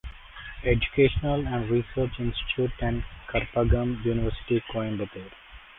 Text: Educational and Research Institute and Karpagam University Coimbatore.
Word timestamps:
Educational 0.63 1.45
and 1.45 1.69
Research 1.69 2.09
Institute 2.19 2.71
and 2.81 3.03
Karpagam 3.31 4.03
University 4.03 4.59
Coimbatore. 4.73 5.31